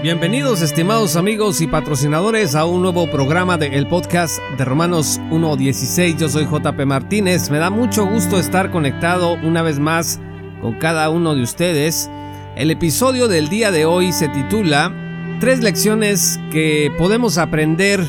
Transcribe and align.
Bienvenidos 0.00 0.62
estimados 0.62 1.16
amigos 1.16 1.60
y 1.60 1.66
patrocinadores 1.66 2.54
a 2.54 2.66
un 2.66 2.82
nuevo 2.82 3.10
programa 3.10 3.58
del 3.58 3.74
el 3.74 3.88
podcast 3.88 4.40
de 4.56 4.64
Romanos 4.64 5.18
1.16. 5.30 6.18
Yo 6.18 6.28
soy 6.28 6.44
JP 6.44 6.86
Martínez. 6.86 7.50
Me 7.50 7.58
da 7.58 7.68
mucho 7.68 8.06
gusto 8.06 8.38
estar 8.38 8.70
conectado 8.70 9.32
una 9.42 9.62
vez 9.62 9.80
más 9.80 10.20
con 10.62 10.74
cada 10.74 11.10
uno 11.10 11.34
de 11.34 11.42
ustedes. 11.42 12.08
El 12.54 12.70
episodio 12.70 13.26
del 13.26 13.48
día 13.48 13.72
de 13.72 13.86
hoy 13.86 14.12
se 14.12 14.28
titula 14.28 14.94
Tres 15.40 15.64
lecciones 15.64 16.38
que 16.52 16.92
podemos 16.96 17.36
aprender 17.36 18.00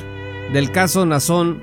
del 0.54 0.72
caso 0.72 1.08
Nazón 1.08 1.60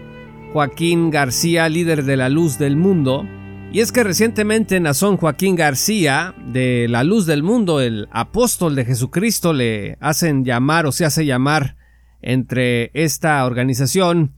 Joaquín 0.52 1.10
García, 1.12 1.68
líder 1.68 2.02
de 2.02 2.16
la 2.16 2.29
luz 2.29 2.59
del 2.59 2.77
mundo. 2.77 3.29
Y 3.73 3.80
es 3.80 3.93
que 3.93 4.05
recientemente 4.05 4.80
Nazón 4.80 5.16
Joaquín 5.16 5.55
García, 5.55 6.34
de 6.52 6.87
la 6.88 7.05
luz 7.05 7.27
del 7.27 7.43
mundo, 7.43 7.80
el 7.80 8.09
apóstol 8.11 8.74
de 8.74 8.84
Jesucristo, 8.84 9.52
le 9.52 9.98
hacen 10.01 10.45
llamar 10.45 10.87
o 10.87 10.93
se 10.93 11.05
hace 11.05 11.27
llamar 11.27 11.77
entre 12.23 12.91
esta 12.95 13.45
organización, 13.45 14.33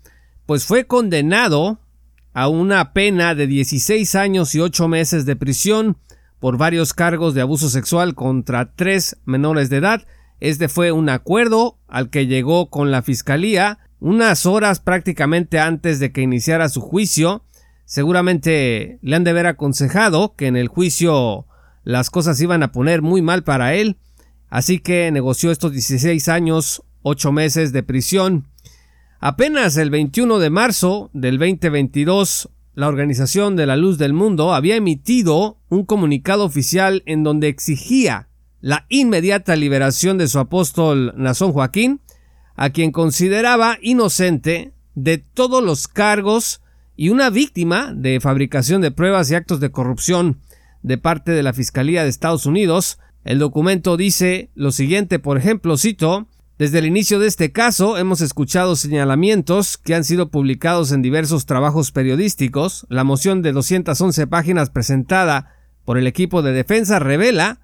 pues 0.46 0.64
fue 0.64 0.86
condenado 0.86 1.80
a 2.32 2.48
una 2.48 2.92
pena 2.92 3.34
de 3.34 3.46
16 3.46 4.14
años 4.14 4.54
y 4.54 4.60
8 4.60 4.88
meses 4.88 5.24
de 5.24 5.36
prisión 5.36 5.98
por 6.40 6.56
varios 6.56 6.94
cargos 6.94 7.34
de 7.34 7.40
abuso 7.40 7.68
sexual 7.68 8.14
contra 8.14 8.72
tres 8.74 9.18
menores 9.24 9.70
de 9.70 9.78
edad. 9.78 10.02
Este 10.40 10.68
fue 10.68 10.92
un 10.92 11.08
acuerdo 11.08 11.78
al 11.88 12.10
que 12.10 12.26
llegó 12.26 12.70
con 12.70 12.90
la 12.90 13.02
fiscalía 13.02 13.78
unas 14.00 14.46
horas 14.46 14.78
prácticamente 14.80 15.58
antes 15.58 15.98
de 15.98 16.12
que 16.12 16.22
iniciara 16.22 16.68
su 16.68 16.80
juicio 16.80 17.44
Seguramente 17.88 18.98
le 19.00 19.16
han 19.16 19.24
de 19.24 19.30
haber 19.30 19.46
aconsejado 19.46 20.34
que 20.36 20.46
en 20.46 20.58
el 20.58 20.68
juicio 20.68 21.46
las 21.84 22.10
cosas 22.10 22.38
iban 22.38 22.62
a 22.62 22.70
poner 22.70 23.00
muy 23.00 23.22
mal 23.22 23.44
para 23.44 23.74
él, 23.76 23.96
así 24.50 24.78
que 24.78 25.10
negoció 25.10 25.50
estos 25.50 25.72
16 25.72 26.28
años, 26.28 26.82
8 27.00 27.32
meses 27.32 27.72
de 27.72 27.82
prisión. 27.82 28.46
Apenas 29.20 29.78
el 29.78 29.88
21 29.88 30.38
de 30.38 30.50
marzo 30.50 31.08
del 31.14 31.38
2022, 31.38 32.50
la 32.74 32.88
Organización 32.88 33.56
de 33.56 33.64
la 33.64 33.78
Luz 33.78 33.96
del 33.96 34.12
Mundo 34.12 34.52
había 34.52 34.76
emitido 34.76 35.56
un 35.70 35.86
comunicado 35.86 36.44
oficial 36.44 37.02
en 37.06 37.24
donde 37.24 37.48
exigía 37.48 38.28
la 38.60 38.84
inmediata 38.90 39.56
liberación 39.56 40.18
de 40.18 40.28
su 40.28 40.38
apóstol 40.38 41.14
Nazón 41.16 41.52
Joaquín, 41.52 42.02
a 42.54 42.68
quien 42.68 42.92
consideraba 42.92 43.78
inocente 43.80 44.74
de 44.94 45.16
todos 45.16 45.64
los 45.64 45.88
cargos 45.88 46.60
y 46.98 47.10
una 47.10 47.30
víctima 47.30 47.92
de 47.94 48.18
fabricación 48.18 48.80
de 48.82 48.90
pruebas 48.90 49.30
y 49.30 49.36
actos 49.36 49.60
de 49.60 49.70
corrupción 49.70 50.40
de 50.82 50.98
parte 50.98 51.30
de 51.30 51.44
la 51.44 51.52
Fiscalía 51.52 52.02
de 52.02 52.08
Estados 52.08 52.44
Unidos. 52.44 52.98
El 53.22 53.38
documento 53.38 53.96
dice 53.96 54.50
lo 54.56 54.72
siguiente, 54.72 55.20
por 55.20 55.38
ejemplo, 55.38 55.76
cito, 55.76 56.26
desde 56.58 56.80
el 56.80 56.86
inicio 56.86 57.20
de 57.20 57.28
este 57.28 57.52
caso 57.52 57.98
hemos 57.98 58.20
escuchado 58.20 58.74
señalamientos 58.74 59.78
que 59.78 59.94
han 59.94 60.02
sido 60.02 60.32
publicados 60.32 60.90
en 60.90 61.00
diversos 61.00 61.46
trabajos 61.46 61.92
periodísticos. 61.92 62.84
La 62.90 63.04
moción 63.04 63.42
de 63.42 63.52
211 63.52 64.26
páginas 64.26 64.70
presentada 64.70 65.54
por 65.84 65.98
el 65.98 66.06
equipo 66.08 66.42
de 66.42 66.50
defensa 66.50 66.98
revela 66.98 67.60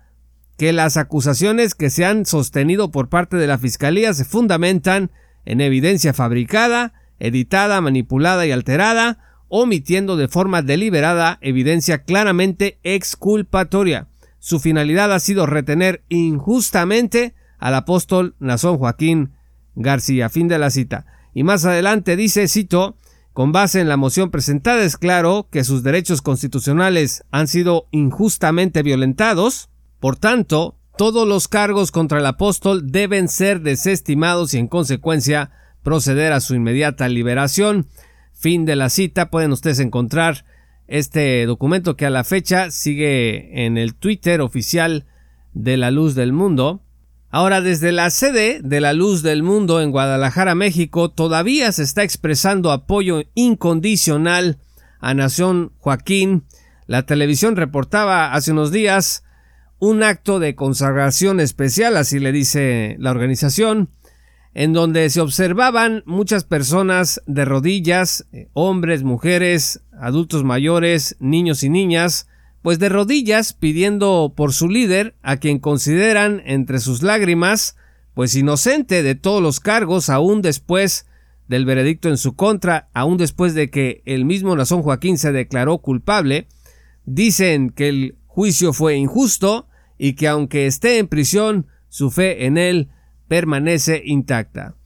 que 0.57 0.73
las 0.73 0.97
acusaciones 0.97 1.75
que 1.75 1.91
se 1.91 2.05
han 2.05 2.25
sostenido 2.25 2.93
por 2.93 3.09
parte 3.09 3.37
de 3.37 3.49
la 3.49 3.59
Fiscalía 3.59 4.15
se 4.15 4.25
fundamentan 4.25 5.11
en 5.45 5.61
evidencia 5.61 6.13
fabricada, 6.13 6.93
editada, 7.19 7.81
manipulada 7.81 8.47
y 8.47 8.53
alterada, 8.53 9.19
omitiendo 9.49 10.17
de 10.17 10.29
forma 10.29 10.63
deliberada 10.63 11.39
evidencia 11.41 12.03
claramente 12.05 12.79
exculpatoria. 12.83 14.09
Su 14.39 14.61
finalidad 14.61 15.13
ha 15.13 15.21
sido 15.21 15.47
retener 15.47 16.05
injustamente 16.09 17.35
al 17.59 17.75
apóstol 17.75 18.35
Nazón 18.41 18.79
Joaquín 18.79 19.33
García. 19.75 20.29
Fin 20.29 20.49
de 20.49 20.59
la 20.59 20.71
cita. 20.71 21.07
Y 21.33 21.45
más 21.45 21.65
adelante 21.65 22.17
dice, 22.17 22.47
cito, 22.49 22.97
con 23.33 23.53
base 23.53 23.81
en 23.81 23.89
la 23.89 23.97
moción 23.97 24.31
presentada 24.31 24.85
es 24.85 24.97
claro 24.97 25.49
que 25.51 25.65
sus 25.65 25.83
derechos 25.83 26.23
constitucionales 26.23 27.25
han 27.31 27.49
sido 27.49 27.89
injustamente 27.91 28.83
violentados, 28.83 29.71
por 29.99 30.17
tanto, 30.17 30.77
todos 30.97 31.27
los 31.27 31.49
cargos 31.49 31.91
contra 31.91 32.21
el 32.21 32.27
apóstol 32.27 32.93
deben 32.93 33.27
ser 33.29 33.63
desestimados 33.63 34.55
y 34.55 34.59
en 34.59 34.69
consecuencia 34.69 35.51
proceder 35.85 36.33
a 36.33 36.41
su 36.41 36.57
inmediata 36.57 37.09
liberación. 37.09 37.87
Fin 38.33 38.65
de 38.65 38.75
la 38.75 38.91
cita. 38.91 39.31
Pueden 39.31 39.53
ustedes 39.53 39.79
encontrar 39.79 40.45
este 40.89 41.47
documento 41.47 41.97
que 41.97 42.07
a 42.07 42.11
la 42.11 42.25
fecha 42.25 42.73
sigue 42.73 43.65
en 43.65 43.79
el 43.79 43.95
Twitter 43.95 44.41
oficial 44.41 45.07
de 45.53 45.77
la 45.77 45.93
Luz 45.93 46.17
del 46.17 46.33
Mundo. 46.33 46.83
Ahora, 47.31 47.61
desde 47.61 47.93
la 47.93 48.11
sede 48.11 48.61
de 48.63 48.81
la 48.81 48.93
Luz 48.93 49.23
del 49.23 49.43
Mundo 49.43 49.81
en 49.81 49.91
Guadalajara, 49.91 50.55
México, 50.55 51.11
todavía 51.11 51.71
se 51.73 51.83
está 51.83 52.03
expresando 52.03 52.73
apoyo 52.73 53.23
incondicional 53.35 54.59
a 55.01 55.15
Nación 55.15 55.73
Joaquín. 55.79 56.45
La 56.87 57.07
televisión 57.07 57.57
reportaba 57.57 58.33
hace 58.33 58.53
unos 58.53 58.71
días 58.71 59.25
un 59.79 60.03
acto 60.03 60.39
de 60.39 60.55
consagración 60.55 61.41
especial, 61.41 61.97
así 61.97 62.19
le 62.21 62.33
dice 62.33 62.97
la 62.99 63.11
organización, 63.11 63.91
en 64.55 64.73
donde 64.73 65.11
se 65.11 65.21
observaban 65.21 66.05
muchas 66.07 66.45
personas 66.45 67.21
de 67.27 67.45
rodillas, 67.45 68.27
eh, 68.33 68.49
hombres, 68.53 69.03
mujeres, 69.03 69.83
adultos 70.01 70.45
mayores, 70.45 71.17
niños 71.19 71.65
y 71.65 71.69
niñas, 71.69 72.29
pues 72.63 72.79
de 72.79 72.89
rodillas 72.89 73.53
pidiendo 73.53 74.33
por 74.35 74.53
su 74.53 74.69
líder, 74.69 75.17
a 75.23 75.37
quien 75.39 75.59
consideran 75.59 76.41
entre 76.47 76.79
sus 76.79 77.03
lágrimas, 77.03 77.77
pues 78.15 78.37
inocente 78.37 79.03
de 79.03 79.17
todos 79.17 79.43
los 79.43 79.59
cargos, 79.59 80.09
aún 80.09 80.41
después 80.41 81.07
del 81.49 81.67
veredicto 81.67 82.09
en 82.09 82.17
su 82.17 82.37
contra, 82.37 82.89
aún 82.95 83.19
después 83.19 83.55
de 83.55 83.71
que 83.71 84.03
el 84.07 84.25
mismo 84.25 84.55
Nazón 84.57 84.83
Joaquín 84.83 85.19
se 85.19 85.33
declaró 85.33 85.79
culpable, 85.79 86.47
dicen 87.05 87.71
que 87.71 87.89
el 87.89 88.17
juicio 88.27 88.73
fue 88.73 88.95
injusto 88.95 89.69
y 89.99 90.15
que 90.15 90.29
aunque 90.29 90.67
esté 90.67 90.99
en 90.99 91.09
prisión, 91.09 91.67
su 91.89 92.11
fe 92.11 92.47
en 92.47 92.57
él 92.57 92.89
permanece 93.35 94.01
intacta. 94.05 94.77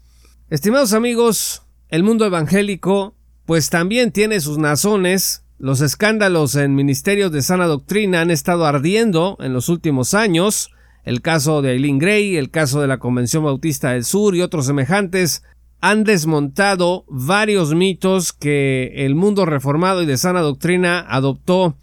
Estimados 0.48 0.94
amigos, 0.94 1.64
el 1.90 2.02
mundo 2.02 2.24
evangélico 2.24 3.14
pues 3.44 3.68
también 3.68 4.10
tiene 4.10 4.40
sus 4.40 4.56
nazones. 4.56 5.44
Los 5.58 5.82
escándalos 5.82 6.54
en 6.54 6.74
ministerios 6.74 7.30
de 7.30 7.42
sana 7.42 7.66
doctrina 7.66 8.22
han 8.22 8.30
estado 8.30 8.64
ardiendo 8.64 9.36
en 9.40 9.52
los 9.52 9.68
últimos 9.68 10.14
años. 10.14 10.70
El 11.04 11.20
caso 11.20 11.60
de 11.60 11.72
Eileen 11.72 11.98
Gray, 11.98 12.38
el 12.38 12.50
caso 12.50 12.80
de 12.80 12.86
la 12.86 12.96
Convención 12.98 13.44
Bautista 13.44 13.90
del 13.90 14.06
Sur 14.06 14.34
y 14.34 14.40
otros 14.40 14.64
semejantes 14.64 15.42
han 15.82 16.04
desmontado 16.04 17.04
varios 17.06 17.74
mitos 17.74 18.32
que 18.32 19.04
el 19.04 19.14
mundo 19.14 19.44
reformado 19.44 20.02
y 20.02 20.06
de 20.06 20.16
sana 20.16 20.40
doctrina 20.40 21.04
adoptó 21.06 21.76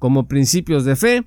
como 0.00 0.26
principios 0.26 0.84
de 0.84 0.96
fe. 0.96 1.24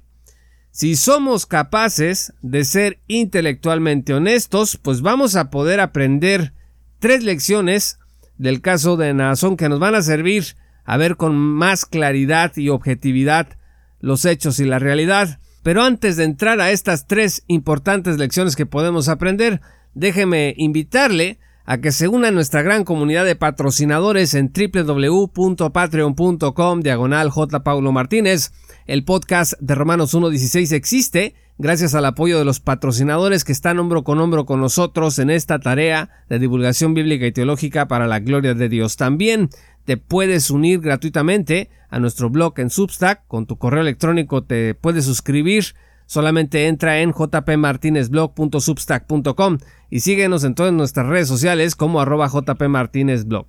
Si 0.71 0.95
somos 0.95 1.45
capaces 1.45 2.33
de 2.41 2.63
ser 2.63 2.99
intelectualmente 3.07 4.13
honestos, 4.13 4.79
pues 4.81 5.01
vamos 5.01 5.35
a 5.35 5.49
poder 5.49 5.81
aprender 5.81 6.53
tres 6.99 7.25
lecciones 7.25 7.99
del 8.37 8.61
caso 8.61 8.95
de 8.95 9.13
Nazón 9.13 9.57
que 9.57 9.67
nos 9.67 9.79
van 9.79 9.95
a 9.95 10.01
servir 10.01 10.55
a 10.85 10.96
ver 10.96 11.17
con 11.17 11.35
más 11.35 11.85
claridad 11.85 12.55
y 12.55 12.69
objetividad 12.69 13.57
los 13.99 14.23
hechos 14.23 14.59
y 14.61 14.66
la 14.66 14.79
realidad. 14.79 15.40
Pero 15.61 15.84
antes 15.84 16.16
de 16.16 16.23
entrar 16.23 16.61
a 16.61 16.72
estas 16.72 17.05
tres 17.05 17.43
importantes 17.47 18.17
lecciones 18.17 18.55
que 18.55 18.66
podemos 18.66 19.09
aprender, 19.09 19.59
déjeme 19.93 20.53
invitarle 20.57 21.37
a 21.66 21.79
que 21.79 21.91
se 21.91 22.08
una 22.08 22.31
nuestra 22.31 22.61
gran 22.61 22.84
comunidad 22.84 23.25
de 23.25 23.35
patrocinadores 23.35 24.34
en 24.34 24.52
www.patreon.com 24.52 26.81
diagonal 26.81 27.29
J. 27.29 27.63
Paulo 27.63 27.91
Martínez 27.91 28.52
el 28.87 29.05
podcast 29.05 29.53
de 29.59 29.75
Romanos 29.75 30.16
1.16 30.16 30.73
existe 30.73 31.35
gracias 31.58 31.93
al 31.93 32.05
apoyo 32.05 32.40
de 32.40 32.46
los 32.46 32.59
patrocinadores 32.59 33.43
que 33.43 33.52
están 33.52 33.79
hombro 33.79 34.03
con 34.03 34.19
hombro 34.19 34.46
con 34.46 34.59
nosotros 34.59 35.19
en 35.19 35.29
esta 35.29 35.59
tarea 35.59 36.09
de 36.28 36.40
divulgación 36.40 36.93
bíblica 36.93 37.28
y 37.28 37.31
teológica 37.31 37.87
para 37.87 38.08
la 38.08 38.19
gloria 38.19 38.55
de 38.55 38.67
Dios. 38.67 38.97
También 38.97 39.49
te 39.85 39.97
puedes 39.97 40.49
unir 40.49 40.79
gratuitamente 40.79 41.69
a 41.90 41.99
nuestro 41.99 42.29
blog 42.29 42.59
en 42.59 42.69
Substack. 42.69 43.28
Con 43.28 43.46
tu 43.46 43.58
correo 43.58 43.81
electrónico 43.81 44.43
te 44.43 44.73
puedes 44.73 45.05
suscribir. 45.05 45.75
Solamente 46.11 46.67
entra 46.67 46.99
en 46.99 47.13
jpmartinezblog.substack.com 47.13 49.59
y 49.90 50.02
síguenos 50.02 50.43
en 50.43 50.55
todas 50.55 50.73
nuestras 50.73 51.08
redes 51.08 51.29
sociales 51.29 51.78
como 51.78 52.02
arroba 52.02 52.28
jpmartinezblog. 52.28 53.47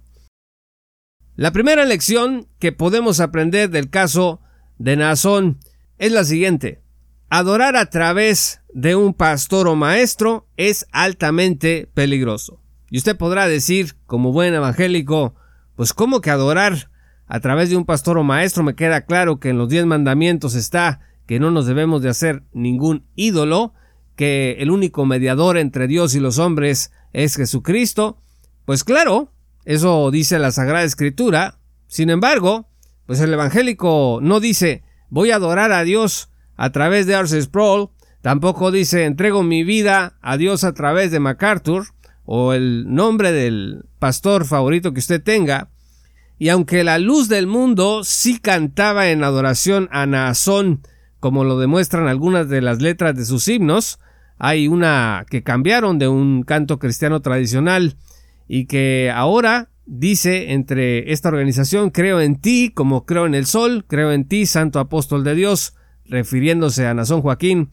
La 1.35 1.50
primera 1.50 1.85
lección 1.85 2.47
que 2.61 2.70
podemos 2.70 3.19
aprender 3.19 3.69
del 3.69 3.91
caso 3.91 4.41
de 4.79 4.94
Nazón 4.94 5.59
es 5.99 6.12
la 6.12 6.23
siguiente. 6.23 6.85
Adorar 7.31 7.75
a 7.75 7.87
través 7.87 8.61
de 8.73 8.94
un 8.94 9.12
pastor 9.12 9.67
o 9.67 9.75
maestro 9.75 10.47
es 10.56 10.87
altamente 10.93 11.91
peligroso. 11.94 12.62
Y 12.91 12.99
usted 12.99 13.17
podrá 13.17 13.49
decir, 13.49 13.97
como 14.06 14.31
buen 14.31 14.55
evangélico, 14.55 15.35
pues 15.75 15.93
¿cómo 15.93 16.20
que 16.20 16.31
adorar 16.31 16.93
a 17.26 17.41
través 17.41 17.70
de 17.70 17.76
un 17.76 17.87
pastor 17.87 18.19
o 18.19 18.23
maestro? 18.23 18.62
Me 18.62 18.76
queda 18.76 19.00
claro 19.00 19.41
que 19.41 19.49
en 19.49 19.59
los 19.59 19.69
diez 19.69 19.85
mandamientos 19.85 20.55
está 20.55 21.00
que 21.32 21.40
no 21.40 21.50
nos 21.50 21.64
debemos 21.64 22.02
de 22.02 22.11
hacer 22.11 22.43
ningún 22.52 23.06
ídolo, 23.17 23.73
que 24.17 24.56
el 24.58 24.70
único 24.70 25.06
mediador 25.06 25.56
entre 25.56 25.87
Dios 25.87 26.14
y 26.14 26.20
los 26.20 26.38
hombres 26.38 26.93
es 27.14 27.37
Jesucristo. 27.37 28.20
Pues 28.67 28.84
claro, 28.84 29.32
eso 29.64 30.11
dice 30.11 30.38
la 30.38 30.50
Sagrada 30.50 30.84
Escritura. 30.84 31.58
Sin 31.87 32.11
embargo, 32.11 32.69
pues 33.06 33.19
el 33.20 33.32
evangélico 33.32 34.19
no 34.20 34.40
dice 34.40 34.82
voy 35.08 35.31
a 35.31 35.37
adorar 35.37 35.73
a 35.73 35.84
Dios 35.84 36.29
a 36.56 36.69
través 36.69 37.06
de 37.06 37.14
Arce 37.14 37.40
Sproul, 37.40 37.88
tampoco 38.20 38.70
dice 38.70 39.06
entrego 39.06 39.43
mi 39.43 39.64
vida 39.64 40.19
a 40.20 40.37
Dios 40.37 40.64
a 40.64 40.75
través 40.75 41.12
de 41.12 41.20
MacArthur 41.20 41.87
o 42.26 42.52
el 42.52 42.93
nombre 42.93 43.32
del 43.32 43.87
pastor 43.99 44.44
favorito 44.44 44.93
que 44.93 45.00
usted 45.00 45.23
tenga. 45.23 45.70
Y 46.38 46.50
aunque 46.50 46.85
la 46.85 46.99
luz 46.99 47.31
del 47.31 47.46
mundo 47.46 48.05
sí 48.05 48.38
cantaba 48.38 49.08
en 49.08 49.25
adoración 49.25 49.88
a 49.93 50.05
Naasón, 50.05 50.82
como 51.23 51.45
lo 51.45 51.57
demuestran 51.57 52.09
algunas 52.09 52.49
de 52.49 52.61
las 52.61 52.83
letras 52.83 53.15
de 53.15 53.25
sus 53.25 53.47
himnos, 53.47 54.01
hay 54.39 54.67
una 54.67 55.25
que 55.31 55.45
cambiaron 55.45 56.01
de 56.01 56.09
un 56.09 56.43
canto 56.43 56.81
cristiano 56.81 57.23
tradicional 57.23 57.95
y 58.49 58.67
que 58.67 59.09
ahora 59.15 59.71
dice 59.87 60.53
entre 60.53 61.13
esta 61.13 61.29
organización 61.29 61.91
creo 61.91 62.21
en 62.21 62.41
ti 62.41 62.73
como 62.75 63.07
creo 63.07 63.27
en 63.27 63.37
el 63.37 63.47
sol, 63.47 63.85
creo 63.87 64.11
en 64.11 64.27
ti 64.27 64.47
santo 64.47 64.81
apóstol 64.81 65.23
de 65.23 65.37
Dios, 65.37 65.77
refiriéndose 66.07 66.89
a 66.89 66.95
Nazón 66.95 67.23
Joaquín, 67.23 67.71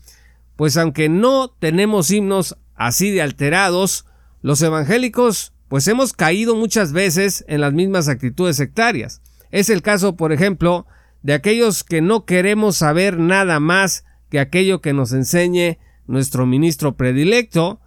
pues 0.55 0.77
aunque 0.77 1.09
no 1.09 1.49
tenemos 1.49 2.11
himnos 2.11 2.55
así 2.75 3.09
de 3.09 3.23
alterados, 3.23 4.05
los 4.43 4.61
evangélicos 4.61 5.53
pues 5.69 5.87
hemos 5.87 6.13
caído 6.13 6.55
muchas 6.55 6.93
veces 6.93 7.43
en 7.47 7.61
las 7.61 7.73
mismas 7.73 8.09
actitudes 8.09 8.57
sectarias. 8.57 9.23
Es 9.49 9.71
el 9.71 9.81
caso, 9.81 10.15
por 10.15 10.33
ejemplo, 10.33 10.85
de 11.21 11.33
aquellos 11.33 11.83
que 11.83 12.01
no 12.01 12.25
queremos 12.25 12.77
saber 12.77 13.17
nada 13.17 13.59
más 13.59 14.05
que 14.29 14.39
aquello 14.39 14.81
que 14.81 14.93
nos 14.93 15.11
enseñe 15.11 15.77
nuestro 16.07 16.45
ministro 16.45 16.95
predilecto, 16.95 17.81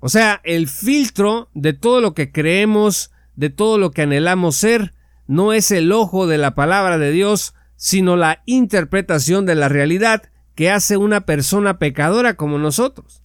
o 0.00 0.08
sea, 0.08 0.40
el 0.44 0.68
filtro 0.68 1.48
de 1.54 1.72
todo 1.72 2.00
lo 2.00 2.14
que 2.14 2.30
creemos, 2.30 3.10
de 3.36 3.50
todo 3.50 3.78
lo 3.78 3.90
que 3.90 4.02
anhelamos 4.02 4.56
ser, 4.56 4.92
no 5.26 5.52
es 5.52 5.70
el 5.70 5.92
ojo 5.92 6.26
de 6.26 6.38
la 6.38 6.54
palabra 6.54 6.98
de 6.98 7.10
Dios, 7.10 7.54
sino 7.76 8.16
la 8.16 8.42
interpretación 8.44 9.46
de 9.46 9.54
la 9.54 9.68
realidad 9.68 10.22
que 10.54 10.70
hace 10.70 10.96
una 10.96 11.22
persona 11.22 11.78
pecadora 11.78 12.34
como 12.34 12.58
nosotros. 12.58 13.22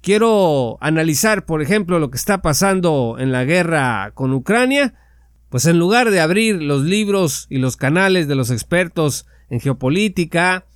Quiero 0.00 0.78
analizar, 0.80 1.44
por 1.44 1.60
ejemplo, 1.60 1.98
lo 1.98 2.10
que 2.10 2.16
está 2.16 2.40
pasando 2.40 3.16
en 3.18 3.32
la 3.32 3.44
guerra 3.44 4.12
con 4.14 4.32
Ucrania, 4.32 4.94
pues 5.50 5.66
en 5.66 5.78
lugar 5.78 6.10
de 6.10 6.20
abrir 6.20 6.62
los 6.62 6.82
libros 6.82 7.46
y 7.48 7.58
los 7.58 7.76
canales 7.76 8.28
de 8.28 8.34
los 8.34 8.50
expertos 8.50 9.26
en 9.48 9.60
geopolítica, 9.60 10.66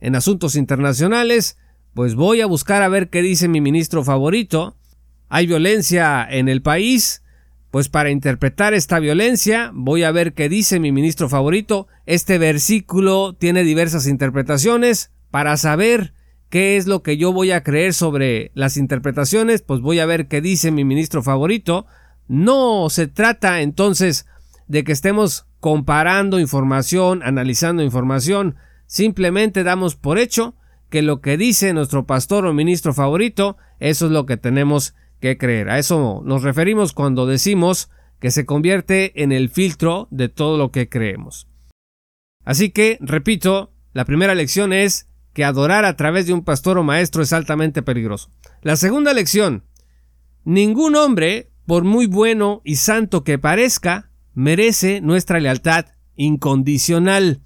en 0.00 0.16
asuntos 0.16 0.56
internacionales, 0.56 1.56
pues 1.94 2.14
voy 2.14 2.40
a 2.40 2.46
buscar 2.46 2.82
a 2.82 2.88
ver 2.88 3.10
qué 3.10 3.22
dice 3.22 3.48
mi 3.48 3.60
ministro 3.60 4.04
favorito. 4.04 4.76
Hay 5.28 5.46
violencia 5.46 6.26
en 6.28 6.48
el 6.48 6.62
país, 6.62 7.22
pues 7.70 7.88
para 7.88 8.10
interpretar 8.10 8.74
esta 8.74 8.98
violencia 8.98 9.70
voy 9.74 10.02
a 10.02 10.10
ver 10.10 10.32
qué 10.32 10.48
dice 10.48 10.80
mi 10.80 10.92
ministro 10.92 11.28
favorito. 11.28 11.86
Este 12.06 12.38
versículo 12.38 13.34
tiene 13.34 13.62
diversas 13.62 14.06
interpretaciones. 14.06 15.12
Para 15.30 15.56
saber 15.58 16.14
qué 16.48 16.76
es 16.76 16.86
lo 16.86 17.02
que 17.02 17.18
yo 17.18 17.32
voy 17.32 17.50
a 17.50 17.62
creer 17.62 17.92
sobre 17.92 18.50
las 18.54 18.76
interpretaciones, 18.76 19.60
pues 19.62 19.80
voy 19.80 19.98
a 19.98 20.06
ver 20.06 20.28
qué 20.28 20.40
dice 20.40 20.70
mi 20.70 20.84
ministro 20.84 21.22
favorito. 21.22 21.86
No 22.28 22.88
se 22.90 23.06
trata 23.06 23.62
entonces 23.62 24.26
de 24.66 24.84
que 24.84 24.92
estemos 24.92 25.46
comparando 25.60 26.38
información, 26.38 27.22
analizando 27.24 27.82
información, 27.82 28.56
simplemente 28.86 29.64
damos 29.64 29.96
por 29.96 30.18
hecho 30.18 30.54
que 30.90 31.02
lo 31.02 31.20
que 31.20 31.36
dice 31.36 31.72
nuestro 31.72 32.06
pastor 32.06 32.46
o 32.46 32.54
ministro 32.54 32.94
favorito, 32.94 33.56
eso 33.80 34.06
es 34.06 34.12
lo 34.12 34.26
que 34.26 34.36
tenemos 34.36 34.94
que 35.20 35.36
creer. 35.36 35.68
A 35.70 35.78
eso 35.78 36.22
nos 36.24 36.42
referimos 36.42 36.92
cuando 36.92 37.26
decimos 37.26 37.90
que 38.20 38.30
se 38.30 38.46
convierte 38.46 39.22
en 39.22 39.32
el 39.32 39.48
filtro 39.48 40.08
de 40.10 40.28
todo 40.28 40.58
lo 40.58 40.70
que 40.70 40.88
creemos. 40.88 41.48
Así 42.44 42.70
que, 42.70 42.98
repito, 43.00 43.72
la 43.92 44.04
primera 44.04 44.34
lección 44.34 44.72
es 44.72 45.08
que 45.34 45.44
adorar 45.44 45.84
a 45.84 45.96
través 45.96 46.26
de 46.26 46.32
un 46.32 46.44
pastor 46.44 46.78
o 46.78 46.82
maestro 46.82 47.22
es 47.22 47.32
altamente 47.32 47.82
peligroso. 47.82 48.30
La 48.62 48.76
segunda 48.76 49.12
lección, 49.12 49.64
ningún 50.44 50.96
hombre, 50.96 51.47
por 51.68 51.84
muy 51.84 52.06
bueno 52.06 52.62
y 52.64 52.76
santo 52.76 53.24
que 53.24 53.38
parezca, 53.38 54.10
merece 54.32 55.02
nuestra 55.02 55.38
lealtad 55.38 55.84
incondicional. 56.16 57.42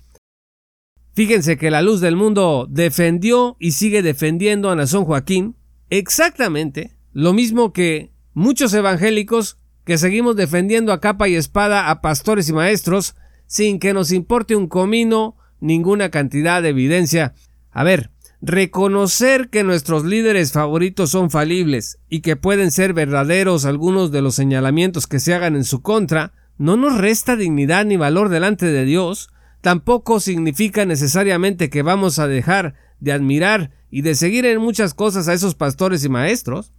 Fíjense 1.12 1.58
que 1.58 1.72
la 1.72 1.82
luz 1.82 2.00
del 2.00 2.14
mundo 2.14 2.68
defendió 2.70 3.56
y 3.58 3.72
sigue 3.72 4.00
defendiendo 4.00 4.70
a 4.70 4.76
Nazón 4.76 5.06
Joaquín 5.06 5.56
exactamente 5.90 6.96
lo 7.12 7.32
mismo 7.32 7.72
que 7.72 8.12
muchos 8.32 8.72
evangélicos 8.74 9.58
que 9.84 9.98
seguimos 9.98 10.36
defendiendo 10.36 10.92
a 10.92 11.00
capa 11.00 11.26
y 11.26 11.34
espada 11.34 11.90
a 11.90 12.00
pastores 12.00 12.48
y 12.48 12.52
maestros 12.52 13.16
sin 13.48 13.80
que 13.80 13.92
nos 13.92 14.12
importe 14.12 14.54
un 14.54 14.68
comino 14.68 15.36
ninguna 15.58 16.12
cantidad 16.12 16.62
de 16.62 16.68
evidencia. 16.68 17.34
A 17.72 17.82
ver, 17.82 18.11
reconocer 18.42 19.50
que 19.50 19.62
nuestros 19.62 20.04
líderes 20.04 20.50
favoritos 20.50 21.10
son 21.10 21.30
falibles 21.30 22.00
y 22.08 22.22
que 22.22 22.34
pueden 22.34 22.72
ser 22.72 22.92
verdaderos 22.92 23.64
algunos 23.64 24.10
de 24.10 24.20
los 24.20 24.34
señalamientos 24.34 25.06
que 25.06 25.20
se 25.20 25.32
hagan 25.32 25.54
en 25.54 25.62
su 25.62 25.80
contra, 25.80 26.32
no 26.58 26.76
nos 26.76 26.98
resta 26.98 27.36
dignidad 27.36 27.84
ni 27.84 27.96
valor 27.96 28.28
delante 28.28 28.66
de 28.66 28.84
Dios, 28.84 29.30
tampoco 29.60 30.18
significa 30.18 30.84
necesariamente 30.84 31.70
que 31.70 31.82
vamos 31.82 32.18
a 32.18 32.26
dejar 32.26 32.74
de 32.98 33.12
admirar 33.12 33.70
y 33.92 34.02
de 34.02 34.16
seguir 34.16 34.44
en 34.44 34.60
muchas 34.60 34.92
cosas 34.92 35.28
a 35.28 35.34
esos 35.34 35.54
pastores 35.54 36.04
y 36.04 36.08
maestros. 36.08 36.72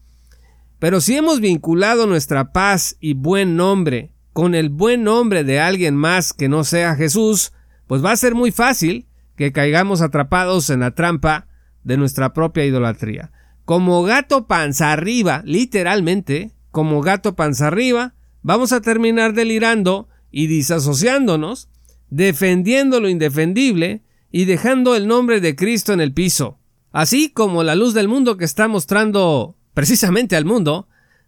Pero 0.80 1.00
si 1.00 1.16
hemos 1.16 1.40
vinculado 1.40 2.08
nuestra 2.08 2.52
paz 2.52 2.98
y 3.00 3.14
buen 3.14 3.56
nombre 3.56 4.12
con 4.34 4.54
el 4.54 4.70
buen 4.70 5.04
nombre 5.04 5.46
de 5.46 5.62
alguien 5.62 5.96
más 5.96 6.34
que 6.34 6.50
no 6.50 6.66
sea 6.66 6.96
Jesús, 6.96 7.54
pues 7.88 8.04
va 8.04 8.12
a 8.12 8.18
ser 8.18 8.36
muy 8.36 8.52
fácil 8.52 9.08
que 9.38 9.54
caigamos 9.54 10.02
atrapados 10.02 10.70
en 10.70 10.82
la 10.82 10.92
trampa 10.92 11.48
de 11.84 11.98
nuestra 11.98 12.34
propia 12.34 12.66
idolatría. 12.66 13.32
Como 13.66 14.04
gato 14.04 14.48
panza 14.48 14.92
arriba, 14.92 15.42
literalmente, 15.46 16.52
como 16.72 17.02
gato 17.02 17.36
panza 17.36 17.68
arriba, 17.68 18.14
vamos 18.42 18.74
a 18.74 18.82
terminar 18.82 19.34
delirando 19.34 20.10
y 20.32 20.48
disasociándonos 20.48 21.70
defendiendo 22.14 23.00
lo 23.00 23.10
indefendible 23.10 24.04
y 24.32 24.46
dejando 24.46 24.96
el 24.96 25.08
nombre 25.08 25.42
de 25.42 25.56
Cristo 25.56 25.94
en 25.94 26.02
el 26.02 26.14
piso. 26.14 26.60
Así 26.92 27.30
como 27.30 27.64
la 27.64 27.74
luz 27.74 27.96
del 27.96 28.08
mundo 28.08 28.38
que 28.38 28.46
está 28.46 28.68
mostrando 28.68 29.58
precisamente 29.74 30.36
al 30.36 30.46
mundo, 30.46 30.88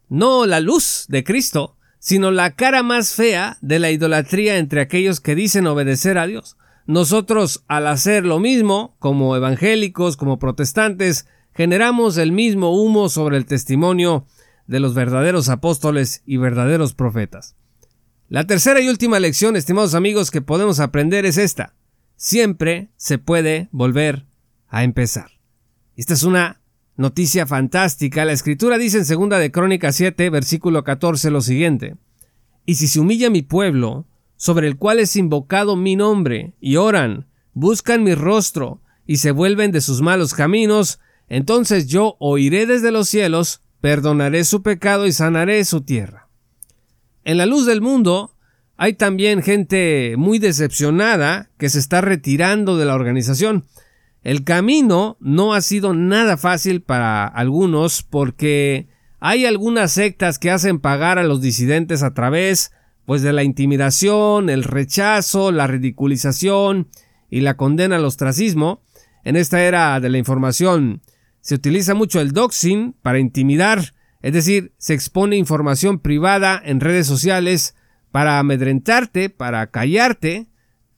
no 0.09 0.45
la 0.45 0.59
luz 0.59 1.05
de 1.07 1.23
Cristo, 1.23 1.75
sino 1.97 2.29
la 2.29 2.51
cara 2.51 2.83
más 2.83 3.13
fea 3.13 3.57
de 3.61 3.79
la 3.79 3.89
idolatría 3.89 4.57
entre 4.57 4.81
aquellos 4.81 5.21
que 5.21 5.33
dicen 5.33 5.65
obedecer 5.65 6.19
a 6.19 6.27
Dios. 6.27 6.55
Nosotros, 6.87 7.63
al 7.67 7.87
hacer 7.87 8.25
lo 8.25 8.39
mismo, 8.39 8.95
como 8.99 9.35
evangélicos, 9.35 10.17
como 10.17 10.37
protestantes, 10.37 11.27
generamos 11.53 12.17
el 12.17 12.31
mismo 12.31 12.79
humo 12.79 13.09
sobre 13.09 13.37
el 13.37 13.45
testimonio 13.45 14.25
de 14.67 14.79
los 14.79 14.93
verdaderos 14.93 15.49
apóstoles 15.49 16.21
y 16.25 16.37
verdaderos 16.37 16.93
profetas. 16.93 17.55
La 18.29 18.45
tercera 18.45 18.81
y 18.81 18.89
última 18.89 19.19
lección, 19.19 19.55
estimados 19.55 19.95
amigos, 19.95 20.31
que 20.31 20.41
podemos 20.41 20.79
aprender 20.79 21.25
es 21.25 21.37
esta. 21.37 21.75
Siempre 22.17 22.89
se 22.97 23.17
puede 23.17 23.69
volver 23.71 24.25
a 24.67 24.83
empezar. 24.83 25.31
Esta 25.95 26.13
es 26.13 26.23
una 26.23 26.61
noticia 26.97 27.45
fantástica. 27.45 28.25
La 28.25 28.33
escritura 28.33 28.77
dice 28.77 28.97
en 28.97 29.05
segunda 29.05 29.39
de 29.39 29.51
Crónicas 29.51 29.95
7, 29.95 30.29
versículo 30.29 30.83
14 30.83 31.31
lo 31.31 31.41
siguiente. 31.41 31.95
Y 32.65 32.75
si 32.75 32.87
se 32.87 32.99
humilla 32.99 33.29
mi 33.29 33.41
pueblo, 33.41 34.05
sobre 34.37 34.67
el 34.67 34.77
cual 34.77 34.99
es 34.99 35.15
invocado 35.15 35.75
mi 35.75 35.95
nombre, 35.95 36.53
y 36.59 36.75
oran, 36.75 37.27
buscan 37.53 38.03
mi 38.03 38.15
rostro, 38.15 38.81
y 39.07 39.17
se 39.17 39.31
vuelven 39.31 39.71
de 39.71 39.81
sus 39.81 40.01
malos 40.01 40.33
caminos, 40.33 40.99
entonces 41.27 41.87
yo 41.87 42.15
oiré 42.19 42.65
desde 42.65 42.91
los 42.91 43.09
cielos, 43.09 43.61
perdonaré 43.81 44.43
su 44.43 44.61
pecado 44.61 45.05
y 45.05 45.11
sanaré 45.11 45.63
su 45.65 45.81
tierra. 45.81 46.27
En 47.23 47.37
la 47.37 47.45
luz 47.45 47.65
del 47.65 47.81
mundo 47.81 48.35
hay 48.77 48.93
también 48.93 49.41
gente 49.41 50.15
muy 50.17 50.39
decepcionada 50.39 51.49
que 51.57 51.69
se 51.69 51.79
está 51.79 52.01
retirando 52.01 52.77
de 52.77 52.85
la 52.85 52.95
organización. 52.95 53.65
El 54.23 54.43
camino 54.43 55.17
no 55.19 55.53
ha 55.53 55.61
sido 55.61 55.93
nada 55.93 56.35
fácil 56.37 56.81
para 56.81 57.25
algunos 57.25 58.03
porque 58.03 58.87
hay 59.19 59.45
algunas 59.45 59.91
sectas 59.91 60.39
que 60.39 60.51
hacen 60.51 60.79
pagar 60.79 61.19
a 61.19 61.23
los 61.23 61.41
disidentes 61.41 62.03
a 62.03 62.13
través 62.13 62.71
pues 63.05 63.21
de 63.21 63.33
la 63.33 63.43
intimidación, 63.43 64.49
el 64.49 64.63
rechazo, 64.63 65.51
la 65.51 65.67
ridiculización 65.67 66.89
y 67.29 67.41
la 67.41 67.55
condena 67.57 67.97
al 67.97 68.05
ostracismo. 68.05 68.81
En 69.23 69.35
esta 69.35 69.63
era 69.63 69.99
de 69.99 70.09
la 70.09 70.17
información 70.17 71.01
se 71.41 71.55
utiliza 71.55 71.93
mucho 71.93 72.19
el 72.21 72.31
doxing 72.31 72.95
para 73.03 73.19
intimidar, 73.19 73.93
es 74.23 74.33
decir, 74.33 74.73
se 74.77 74.95
expone 74.95 75.37
información 75.37 75.99
privada 75.99 76.59
en 76.65 76.79
redes 76.79 77.05
sociales 77.05 77.75
para 78.11 78.39
amedrentarte, 78.39 79.29
para 79.29 79.67
callarte, 79.69 80.47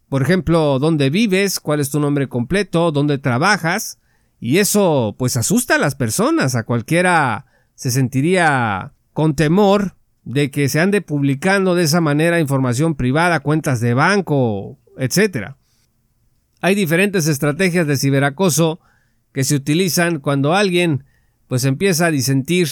por 0.07 0.21
ejemplo, 0.21 0.79
dónde 0.79 1.09
vives, 1.09 1.59
cuál 1.59 1.81
es 1.81 1.89
tu 1.89 1.99
nombre 1.99 2.29
completo, 2.29 2.93
dónde 2.93 3.17
trabajas, 3.17 3.99
y 4.39 4.59
eso 4.59 5.15
pues 5.19 5.35
asusta 5.35 5.75
a 5.75 5.79
las 5.79 5.95
personas, 5.95 6.55
a 6.55 6.63
cualquiera 6.63 7.47
se 7.75 7.91
sentiría 7.91 8.93
con 9.11 9.35
temor 9.35 9.96
de 10.27 10.51
que 10.51 10.67
se 10.67 10.81
ande 10.81 10.99
publicando 11.01 11.73
de 11.73 11.83
esa 11.83 12.01
manera 12.01 12.41
información 12.41 12.95
privada, 12.95 13.39
cuentas 13.39 13.79
de 13.79 13.93
banco, 13.93 14.77
etc. 14.97 15.53
Hay 16.59 16.75
diferentes 16.75 17.27
estrategias 17.27 17.87
de 17.87 17.95
ciberacoso 17.95 18.81
que 19.31 19.45
se 19.45 19.55
utilizan 19.55 20.19
cuando 20.19 20.53
alguien 20.53 21.05
pues 21.47 21.63
empieza 21.63 22.07
a 22.07 22.11
disentir 22.11 22.67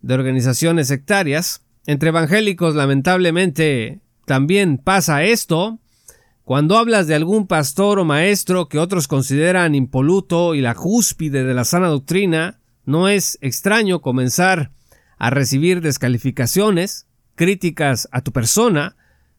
de 0.00 0.14
organizaciones 0.14 0.86
sectarias. 0.86 1.64
Entre 1.86 2.10
evangélicos 2.10 2.76
lamentablemente 2.76 4.00
también 4.24 4.78
pasa 4.78 5.24
esto, 5.24 5.80
cuando 6.44 6.78
hablas 6.78 7.08
de 7.08 7.16
algún 7.16 7.48
pastor 7.48 7.98
o 7.98 8.04
maestro 8.04 8.68
que 8.68 8.78
otros 8.78 9.08
consideran 9.08 9.74
impoluto 9.74 10.54
y 10.54 10.60
la 10.60 10.76
cúspide 10.76 11.42
de 11.42 11.54
la 11.54 11.64
sana 11.64 11.88
doctrina, 11.88 12.60
no 12.84 13.08
es 13.08 13.38
extraño 13.40 14.00
comenzar 14.00 14.70
a 15.22 15.30
recibir 15.30 15.82
descalificaciones, 15.82 17.06
críticas 17.36 18.08
a 18.10 18.22
tu 18.22 18.32
persona, 18.32 18.96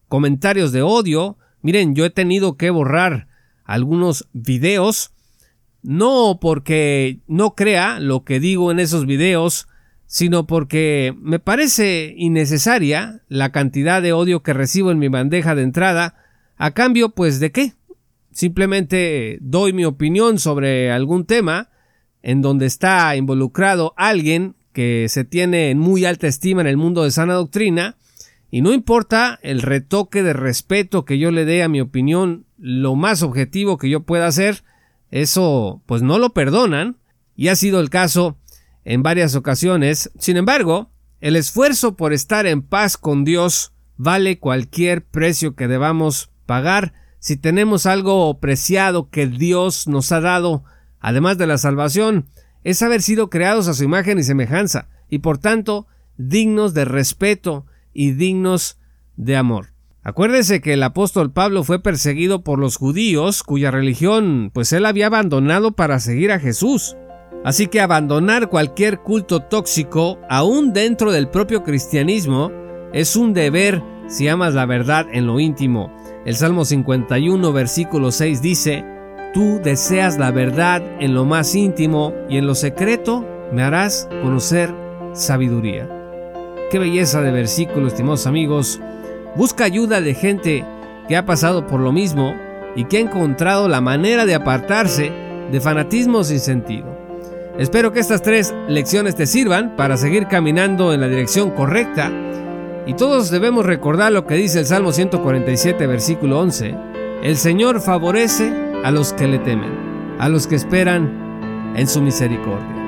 comentarios 0.07 0.71
de 0.71 0.81
odio. 0.81 1.37
Miren, 1.61 1.93
yo 1.93 2.05
he 2.05 2.09
tenido 2.09 2.55
que 2.55 2.69
borrar 2.69 3.27
algunos 3.65 4.29
videos, 4.31 5.11
no 5.81 6.39
porque 6.39 7.19
no 7.27 7.53
crea 7.55 7.99
lo 7.99 8.23
que 8.23 8.39
digo 8.39 8.71
en 8.71 8.79
esos 8.79 9.05
videos, 9.05 9.67
sino 10.05 10.47
porque 10.47 11.13
me 11.19 11.39
parece 11.39 12.13
innecesaria 12.15 13.21
la 13.27 13.51
cantidad 13.51 14.01
de 14.01 14.13
odio 14.13 14.41
que 14.41 14.53
recibo 14.53 14.89
en 14.89 14.99
mi 14.99 15.09
bandeja 15.09 15.53
de 15.53 15.63
entrada 15.63 16.15
a 16.55 16.71
cambio, 16.71 17.09
pues, 17.09 17.41
¿de 17.41 17.51
qué? 17.51 17.73
Simplemente 18.31 19.37
doy 19.41 19.73
mi 19.73 19.83
opinión 19.83 20.39
sobre 20.39 20.93
algún 20.93 21.25
tema 21.25 21.71
en 22.21 22.41
donde 22.41 22.67
está 22.67 23.13
involucrado 23.17 23.93
alguien 23.97 24.55
que 24.73 25.07
se 25.09 25.23
tiene 25.23 25.69
en 25.69 25.79
muy 25.79 26.05
alta 26.05 26.27
estima 26.27 26.61
en 26.61 26.67
el 26.67 26.77
mundo 26.77 27.03
de 27.03 27.11
sana 27.11 27.35
doctrina, 27.35 27.95
y 28.51 28.61
no 28.61 28.73
importa 28.73 29.39
el 29.41 29.61
retoque 29.61 30.21
de 30.21 30.33
respeto 30.33 31.05
que 31.05 31.17
yo 31.17 31.31
le 31.31 31.45
dé 31.45 31.63
a 31.63 31.69
mi 31.69 31.81
opinión, 31.81 32.45
lo 32.57 32.95
más 32.95 33.23
objetivo 33.23 33.77
que 33.77 33.89
yo 33.89 34.01
pueda 34.01 34.27
hacer, 34.27 34.63
eso 35.09 35.81
pues 35.85 36.01
no 36.01 36.19
lo 36.19 36.33
perdonan, 36.33 36.97
y 37.35 37.47
ha 37.47 37.55
sido 37.55 37.79
el 37.79 37.89
caso 37.89 38.37
en 38.85 39.01
varias 39.03 39.35
ocasiones. 39.35 40.11
Sin 40.19 40.37
embargo, 40.37 40.91
el 41.21 41.35
esfuerzo 41.35 41.95
por 41.95 42.13
estar 42.13 42.45
en 42.45 42.61
paz 42.61 42.97
con 42.97 43.23
Dios 43.23 43.73
vale 43.95 44.39
cualquier 44.39 45.05
precio 45.05 45.55
que 45.55 45.67
debamos 45.67 46.29
pagar 46.45 46.93
si 47.19 47.37
tenemos 47.37 47.85
algo 47.85 48.39
preciado 48.39 49.09
que 49.09 49.27
Dios 49.27 49.87
nos 49.87 50.11
ha 50.11 50.19
dado, 50.19 50.65
además 50.99 51.37
de 51.37 51.47
la 51.47 51.57
salvación, 51.57 52.27
es 52.63 52.81
haber 52.81 53.01
sido 53.01 53.29
creados 53.29 53.67
a 53.67 53.73
su 53.73 53.83
imagen 53.83 54.19
y 54.19 54.23
semejanza, 54.23 54.87
y 55.09 55.19
por 55.19 55.37
tanto 55.37 55.87
dignos 56.17 56.73
de 56.73 56.85
respeto 56.85 57.65
y 57.93 58.11
dignos 58.11 58.77
de 59.15 59.35
amor. 59.35 59.73
Acuérdese 60.01 60.61
que 60.61 60.73
el 60.73 60.83
apóstol 60.83 61.31
Pablo 61.31 61.63
fue 61.63 61.81
perseguido 61.81 62.43
por 62.43 62.59
los 62.59 62.77
judíos, 62.77 63.43
cuya 63.43 63.71
religión 63.71 64.51
pues 64.53 64.73
él 64.73 64.85
había 64.85 65.07
abandonado 65.07 65.71
para 65.71 65.99
seguir 65.99 66.31
a 66.31 66.39
Jesús. 66.39 66.97
Así 67.45 67.67
que 67.67 67.81
abandonar 67.81 68.49
cualquier 68.49 68.99
culto 68.99 69.41
tóxico, 69.41 70.19
aún 70.29 70.73
dentro 70.73 71.11
del 71.11 71.29
propio 71.29 71.63
cristianismo, 71.63 72.51
es 72.93 73.15
un 73.15 73.33
deber 73.33 73.81
si 74.07 74.27
amas 74.27 74.53
la 74.53 74.65
verdad 74.65 75.07
en 75.11 75.25
lo 75.25 75.39
íntimo 75.39 75.91
el 76.25 76.37
Salmo 76.37 76.63
51, 76.63 77.51
versículo 77.51 78.11
6 78.11 78.41
dice, 78.41 78.85
Tú 79.33 79.59
deseas 79.63 80.19
la 80.19 80.29
verdad 80.29 80.83
en 80.99 81.15
lo 81.15 81.25
más 81.25 81.55
íntimo 81.55 82.13
y 82.29 82.37
en 82.37 82.45
lo 82.45 82.53
secreto 82.53 83.25
me 83.51 83.63
harás 83.63 84.07
conocer 84.21 84.71
sabiduría. 85.13 85.89
Qué 86.69 86.77
belleza 86.77 87.19
de 87.21 87.31
versículo, 87.31 87.87
estimados 87.87 88.27
amigos. 88.27 88.79
Busca 89.35 89.63
ayuda 89.63 90.01
de 90.01 90.13
gente 90.13 90.63
que 91.07 91.17
ha 91.17 91.25
pasado 91.25 91.65
por 91.65 91.79
lo 91.79 91.91
mismo 91.91 92.35
y 92.75 92.85
que 92.85 92.97
ha 92.97 93.01
encontrado 93.01 93.67
la 93.67 93.81
manera 93.81 94.27
de 94.27 94.35
apartarse 94.35 95.11
de 95.51 95.59
fanatismo 95.59 96.23
sin 96.23 96.39
sentido. 96.39 96.95
Espero 97.57 97.91
que 97.91 98.01
estas 98.01 98.21
tres 98.21 98.53
lecciones 98.67 99.15
te 99.15 99.25
sirvan 99.25 99.75
para 99.75 99.97
seguir 99.97 100.27
caminando 100.27 100.93
en 100.93 101.01
la 101.01 101.07
dirección 101.07 101.49
correcta 101.51 102.11
y 102.85 102.93
todos 102.93 103.31
debemos 103.31 103.65
recordar 103.65 104.11
lo 104.11 104.27
que 104.27 104.35
dice 104.35 104.59
el 104.59 104.65
Salmo 104.67 104.91
147, 104.91 105.87
versículo 105.87 106.39
11. 106.39 106.75
El 107.23 107.37
Señor 107.37 107.79
favorece 107.79 108.72
a 108.83 108.91
los 108.91 109.13
que 109.13 109.27
le 109.27 109.39
temen, 109.39 109.71
a 110.19 110.29
los 110.29 110.45
que 110.47 110.55
esperan 110.55 111.73
en 111.75 111.87
su 111.87 112.01
misericordia. 112.01 112.83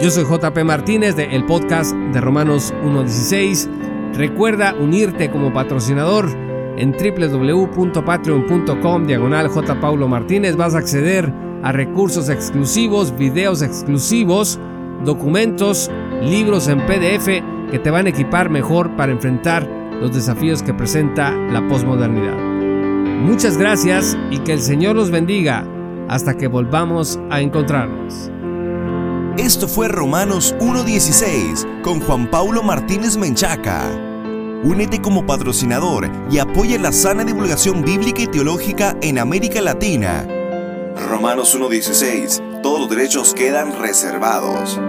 Yo 0.00 0.10
soy 0.10 0.24
JP 0.24 0.64
Martínez 0.64 1.14
de 1.16 1.34
el 1.34 1.44
podcast 1.44 1.94
de 1.94 2.20
Romanos 2.20 2.72
1.16. 2.84 3.68
Recuerda 4.14 4.74
unirte 4.74 5.30
como 5.30 5.52
patrocinador 5.52 6.28
en 6.76 6.92
www.patreon.com 6.92 9.06
diagonal. 9.06 9.50
Paulo 9.80 10.08
Martínez. 10.08 10.56
Vas 10.56 10.74
a 10.74 10.78
acceder 10.78 11.32
a 11.62 11.70
recursos 11.72 12.28
exclusivos, 12.28 13.16
videos 13.16 13.62
exclusivos, 13.62 14.58
documentos, 15.04 15.88
libros 16.22 16.66
en 16.68 16.80
PDF 16.86 17.26
que 17.70 17.78
te 17.78 17.90
van 17.90 18.06
a 18.06 18.10
equipar 18.10 18.50
mejor 18.50 18.94
para 18.96 19.12
enfrentar 19.12 19.66
los 20.00 20.14
desafíos 20.14 20.62
que 20.62 20.74
presenta 20.74 21.30
la 21.30 21.66
posmodernidad. 21.68 22.53
Muchas 23.22 23.56
gracias 23.56 24.16
y 24.30 24.38
que 24.38 24.52
el 24.52 24.60
Señor 24.60 24.96
los 24.96 25.10
bendiga 25.10 25.66
hasta 26.08 26.36
que 26.36 26.46
volvamos 26.46 27.18
a 27.30 27.40
encontrarnos. 27.40 28.30
Esto 29.36 29.66
fue 29.66 29.88
Romanos 29.88 30.54
1.16 30.60 31.82
con 31.82 32.00
Juan 32.00 32.30
Paulo 32.30 32.62
Martínez 32.62 33.16
Menchaca. 33.16 33.82
Únete 34.62 35.02
como 35.02 35.26
patrocinador 35.26 36.10
y 36.30 36.38
apoya 36.38 36.78
la 36.78 36.92
sana 36.92 37.24
divulgación 37.24 37.82
bíblica 37.82 38.22
y 38.22 38.26
teológica 38.26 38.96
en 39.02 39.18
América 39.18 39.60
Latina. 39.60 40.26
Romanos 41.08 41.58
1.16. 41.58 42.62
Todos 42.62 42.80
los 42.80 42.90
derechos 42.90 43.34
quedan 43.34 43.78
reservados. 43.78 44.80